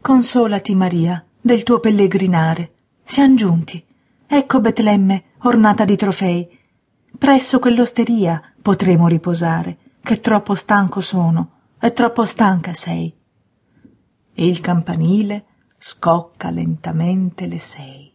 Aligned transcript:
consolati 0.00 0.74
maria 0.74 1.24
del 1.40 1.62
tuo 1.62 1.78
pellegrinare. 1.78 2.72
Siam 3.04 3.36
giunti. 3.36 3.84
Ecco 4.26 4.60
betlemme 4.60 5.24
ornata 5.42 5.84
di 5.84 5.96
trofei. 5.96 6.58
Presso 7.18 7.58
quell'osteria 7.58 8.42
potremo 8.62 9.08
riposare 9.08 9.76
che 10.02 10.20
troppo 10.20 10.54
stanco 10.54 11.00
sono 11.00 11.58
e 11.78 11.92
troppo 11.92 12.24
stanca 12.24 12.72
sei. 12.72 13.14
E 14.32 14.46
il 14.46 14.60
campanile 14.60 15.44
scocca 15.76 16.50
lentamente 16.50 17.46
le 17.46 17.58
sei. 17.58 18.12